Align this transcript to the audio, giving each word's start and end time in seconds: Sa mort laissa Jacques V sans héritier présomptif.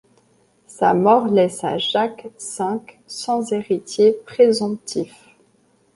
Sa 0.65 0.95
mort 0.95 1.27
laissa 1.27 1.77
Jacques 1.77 2.27
V 2.39 2.79
sans 3.07 3.51
héritier 3.53 4.13
présomptif. 4.25 5.13